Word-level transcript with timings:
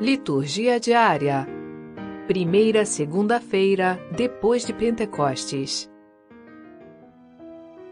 Liturgia 0.00 0.80
diária. 0.80 1.46
Primeira 2.26 2.86
segunda-feira 2.86 4.00
depois 4.16 4.64
de 4.64 4.72
Pentecostes. 4.72 5.90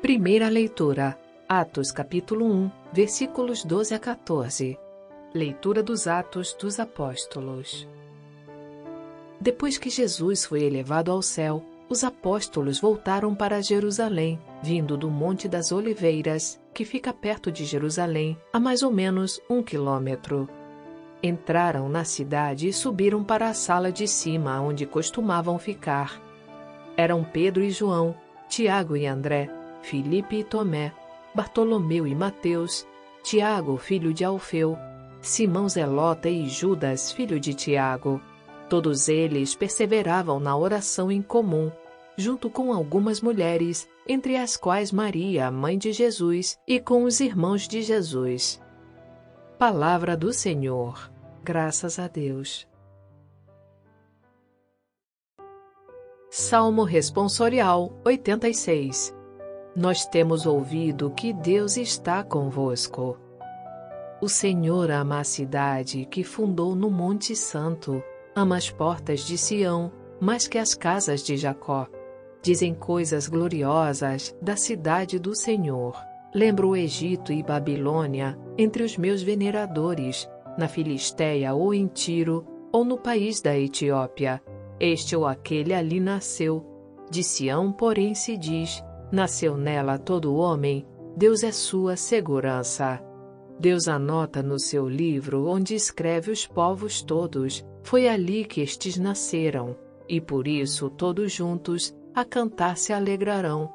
Primeira 0.01 0.49
leitura. 0.49 1.19
Atos 1.47 1.93
capítulo 1.93 2.47
1, 2.47 2.71
versículos 2.95 3.63
12 3.63 3.95
a 3.95 3.99
14. 3.99 4.79
Leitura 5.35 5.83
dos 5.83 6.07
Atos 6.07 6.55
dos 6.55 6.81
Apóstolos. 6.81 7.87
Depois 9.39 9.77
que 9.77 9.91
Jesus 9.91 10.47
foi 10.47 10.63
elevado 10.63 11.13
ao 11.13 11.21
céu, 11.21 11.63
os 11.91 12.03
apóstolos 12.03 12.81
voltaram 12.81 13.35
para 13.35 13.61
Jerusalém, 13.61 14.41
vindo 14.63 14.97
do 14.97 15.11
Monte 15.11 15.47
das 15.47 15.73
Oliveiras, 15.73 16.59
que 16.73 16.87
fica 16.87 17.13
perto 17.13 17.53
de 17.53 17.67
Jerusalém, 17.67 18.35
a 18.51 18.59
mais 18.59 18.83
ou 18.83 18.91
menos 18.91 19.39
um 19.51 19.63
quilômetro. 19.63 20.49
Entraram 21.23 21.89
na 21.89 22.05
cidade 22.05 22.69
e 22.69 22.73
subiram 22.73 23.25
para 23.25 23.49
a 23.49 23.55
sala 23.55 23.91
de 23.91 24.07
cima, 24.07 24.61
onde 24.61 24.87
costumavam 24.87 25.59
ficar. 25.59 26.23
Eram 26.97 27.25
Pedro 27.25 27.63
e 27.63 27.71
João, 27.71 28.15
Tiago 28.49 28.97
e 28.97 29.07
André, 29.07 29.51
Filipe 29.83 30.37
e 30.37 30.45
Tomé, 30.45 30.93
Bartolomeu 31.35 32.07
e 32.07 32.15
Mateus, 32.15 32.87
Tiago, 33.23 33.77
filho 33.77 34.15
de 34.15 34.25
Alfeu, 34.25 34.79
Simão 35.21 35.69
Zelota 35.69 36.29
e 36.29 36.49
Judas, 36.49 37.11
filho 37.11 37.41
de 37.41 37.53
Tiago. 37.53 38.21
Todos 38.69 39.09
eles 39.09 39.55
perseveravam 39.55 40.39
na 40.39 40.57
oração 40.57 41.11
em 41.11 41.21
comum, 41.21 41.71
junto 42.17 42.49
com 42.49 42.73
algumas 42.73 43.21
mulheres, 43.21 43.89
entre 44.07 44.37
as 44.37 44.57
quais 44.57 44.93
Maria, 44.93 45.51
mãe 45.51 45.77
de 45.77 45.93
Jesus, 45.93 46.59
e 46.67 46.79
com 46.79 47.05
os 47.05 47.21
irmãos 47.21 47.67
de 47.67 47.83
Jesus. 47.83 48.61
Palavra 49.59 50.17
do 50.17 50.33
Senhor. 50.33 51.11
Graças 51.43 51.99
a 51.99 52.07
Deus. 52.07 52.65
Salmo 56.31 56.85
Responsorial 56.85 57.93
86 58.05 59.13
Nós 59.75 60.07
temos 60.07 60.47
ouvido 60.47 61.11
que 61.11 61.33
Deus 61.33 61.77
está 61.77 62.23
convosco. 62.23 63.19
O 64.23 64.29
Senhor 64.29 64.93
ama 64.93 65.19
a 65.19 65.25
cidade 65.25 66.05
que 66.05 66.23
fundou 66.23 66.77
no 66.77 66.89
Monte 66.89 67.35
Santo, 67.35 68.01
ama 68.37 68.57
as 68.57 68.71
portas 68.71 69.23
de 69.23 69.37
Sião, 69.37 69.91
mais 70.21 70.47
que 70.47 70.57
as 70.57 70.73
casas 70.73 71.21
de 71.21 71.37
Jacó. 71.37 71.89
Dizem 72.41 72.73
coisas 72.73 73.27
gloriosas 73.27 74.33
da 74.41 74.55
cidade 74.55 75.19
do 75.19 75.35
Senhor. 75.35 76.08
Lembro 76.35 76.71
o 76.71 76.77
Egito 76.77 77.33
e 77.33 77.43
Babilônia 77.43 78.39
entre 78.59 78.83
os 78.83 78.97
meus 78.97 79.23
veneradores, 79.23 80.29
na 80.59 80.69
Filisteia 80.69 81.55
ou 81.55 81.73
em 81.73 81.87
Tiro, 81.87 82.45
ou 82.71 82.85
no 82.85 82.99
país 82.99 83.41
da 83.41 83.59
Etiópia. 83.59 84.43
Este 84.79 85.17
ou 85.17 85.27
aquele 85.27 85.73
ali 85.73 85.99
nasceu. 85.99 86.65
De 87.11 87.23
Sião, 87.23 87.73
porém, 87.73 88.15
se 88.15 88.37
diz: 88.37 88.85
nasceu 89.11 89.57
nela 89.57 89.99
todo 89.99 90.35
homem, 90.35 90.87
Deus 91.17 91.43
é 91.43 91.51
sua 91.51 91.97
segurança. 91.97 93.03
Deus 93.59 93.89
anota 93.89 94.43
no 94.43 94.59
seu 94.59 94.89
livro 94.89 95.49
onde 95.49 95.75
escreve 95.75 96.31
os 96.31 96.47
povos 96.47 97.03
todos. 97.03 97.65
Foi 97.83 98.07
ali 98.07 98.45
que 98.45 98.61
estes 98.61 98.99
nasceram, 98.99 99.75
e 100.09 100.21
por 100.21 100.47
isso 100.47 100.91
todos 100.91 101.33
juntos 101.33 101.97
a 102.15 102.25
cantar 102.25 102.77
se 102.77 102.93
alegrarão, 102.93 103.73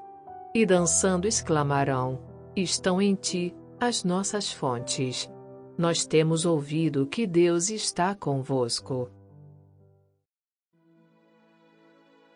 e 0.53 0.65
dançando 0.65 1.27
exclamarão: 1.27 2.19
estão 2.55 3.01
em 3.01 3.15
ti 3.15 3.55
as 3.79 4.03
nossas 4.03 4.51
fontes. 4.51 5.29
Nós 5.77 6.05
temos 6.05 6.45
ouvido 6.45 7.07
que 7.07 7.25
Deus 7.25 7.69
está 7.69 8.13
convosco. 8.13 9.09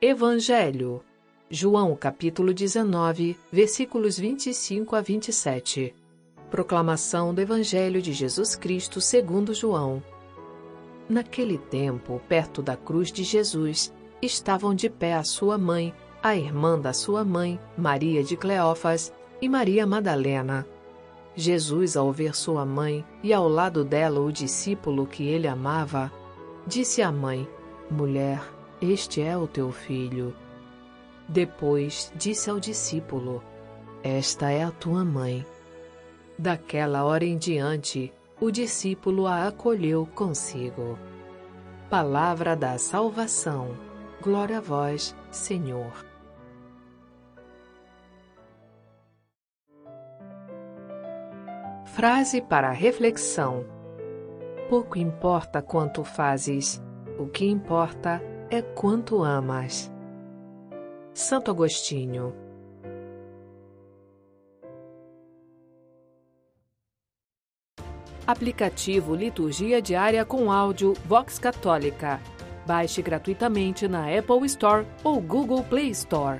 Evangelho. 0.01 1.03
João 1.49 1.95
capítulo 1.95 2.53
19, 2.53 3.37
versículos 3.51 4.19
25 4.19 4.95
a 4.95 5.01
27. 5.01 5.95
Proclamação 6.51 7.33
do 7.33 7.39
Evangelho 7.39 8.01
de 8.01 8.11
Jesus 8.11 8.55
Cristo 8.55 8.99
segundo 8.99 9.53
João. 9.53 10.03
Naquele 11.07 11.57
tempo, 11.57 12.21
perto 12.27 12.61
da 12.61 12.75
cruz 12.75 13.13
de 13.13 13.23
Jesus, 13.23 13.93
estavam 14.21 14.75
de 14.75 14.89
pé 14.89 15.13
a 15.13 15.23
sua 15.23 15.57
mãe, 15.57 15.93
a 16.21 16.35
irmã 16.35 16.77
da 16.77 16.91
sua 16.91 17.23
mãe, 17.23 17.57
Maria 17.77 18.23
de 18.23 18.35
Cleófas, 18.35 19.13
e 19.41 19.47
Maria 19.47 19.85
Madalena. 19.85 20.65
Jesus, 21.35 21.95
ao 21.95 22.11
ver 22.11 22.35
sua 22.35 22.65
mãe 22.65 23.05
e 23.21 23.31
ao 23.31 23.47
lado 23.47 23.83
dela 23.83 24.19
o 24.19 24.31
discípulo 24.31 25.05
que 25.05 25.27
ele 25.27 25.47
amava, 25.47 26.11
disse 26.65 27.01
à 27.01 27.11
mãe: 27.11 27.47
Mulher, 27.91 28.41
este 28.81 29.21
é 29.21 29.37
o 29.37 29.47
teu 29.47 29.71
filho. 29.71 30.35
Depois 31.27 32.11
disse 32.15 32.49
ao 32.49 32.59
discípulo: 32.59 33.43
Esta 34.03 34.49
é 34.49 34.63
a 34.63 34.71
tua 34.71 35.05
mãe. 35.05 35.45
Daquela 36.39 37.03
hora 37.03 37.25
em 37.25 37.37
diante, 37.37 38.11
o 38.39 38.51
discípulo 38.51 39.27
a 39.27 39.47
acolheu 39.47 40.07
consigo. 40.13 40.97
Palavra 41.89 42.55
da 42.55 42.77
salvação. 42.77 43.69
Glória 44.21 44.57
a 44.57 44.61
vós, 44.61 45.15
Senhor. 45.31 45.91
Frase 51.97 52.43
para 52.43 52.69
reflexão: 52.69 53.65
Pouco 54.69 54.99
importa 54.99 55.63
quanto 55.63 56.03
fazes, 56.03 56.79
o 57.17 57.25
que 57.25 57.47
importa 57.47 58.21
é 58.51 58.61
quanto 58.61 59.23
amas. 59.23 59.91
Santo 61.11 61.49
Agostinho. 61.49 62.35
Aplicativo 68.27 69.15
Liturgia 69.15 69.81
Diária 69.81 70.23
com 70.23 70.51
áudio 70.51 70.93
Vox 71.03 71.39
Católica. 71.39 72.21
Baixe 72.67 73.01
gratuitamente 73.01 73.87
na 73.87 74.05
Apple 74.15 74.45
Store 74.45 74.85
ou 75.03 75.19
Google 75.19 75.63
Play 75.63 75.89
Store. 75.89 76.39